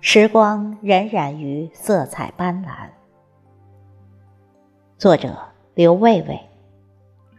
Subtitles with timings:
[0.00, 2.88] 时光荏苒于色彩斑斓。
[4.96, 5.36] 作者：
[5.74, 6.40] 刘卫卫，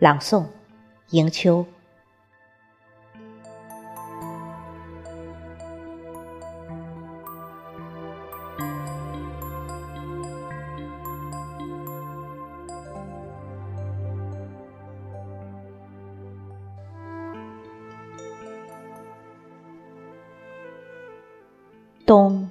[0.00, 0.44] 朗诵：
[1.10, 1.64] 迎秋。
[22.08, 22.48] 冬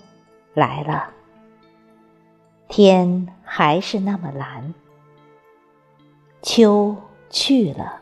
[0.53, 1.09] 来了，
[2.67, 4.71] 天还是那么蓝。
[6.43, 6.95] 秋
[7.31, 7.99] 去了，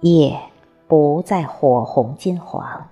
[0.00, 0.40] 夜
[0.88, 2.88] 不再火红金黄。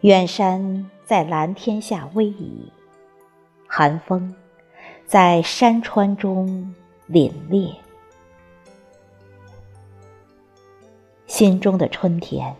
[0.00, 2.72] 远山在蓝天下逶迤，
[3.68, 4.34] 寒风
[5.04, 6.74] 在山川中
[7.08, 7.76] 凛冽。
[11.28, 12.56] 心中的春天。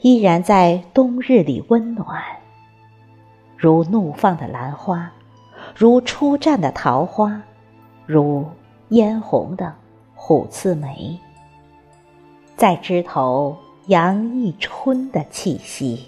[0.00, 2.22] 依然在冬日里温暖，
[3.56, 5.10] 如怒放的兰花，
[5.74, 7.42] 如初绽的桃花，
[8.06, 8.46] 如
[8.90, 9.74] 嫣红的
[10.14, 11.18] 虎刺梅，
[12.54, 13.56] 在枝头
[13.88, 16.06] 洋溢春的气息。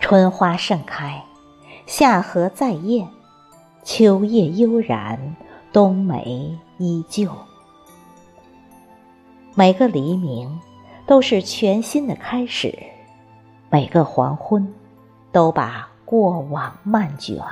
[0.00, 1.22] 春花盛开，
[1.86, 3.06] 夏荷再艳，
[3.84, 5.36] 秋叶悠然，
[5.72, 7.30] 冬梅依旧。
[9.58, 10.60] 每个黎明
[11.06, 12.78] 都是全新的开始，
[13.70, 14.70] 每个黄昏
[15.32, 17.42] 都把过往漫卷。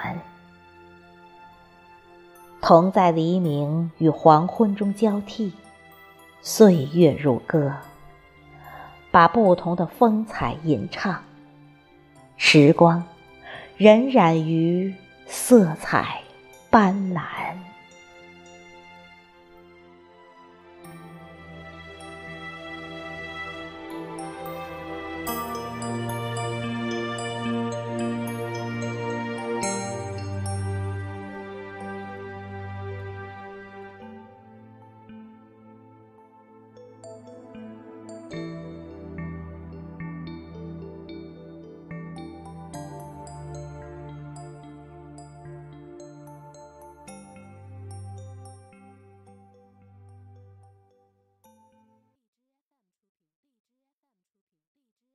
[2.61, 5.51] 同在黎明与黄昏中交替，
[6.43, 7.73] 岁月如歌，
[9.11, 11.25] 把不同的风采吟唱。
[12.37, 13.03] 时光
[13.79, 14.95] 荏苒于
[15.27, 16.21] 色彩
[16.69, 17.55] 斑斓。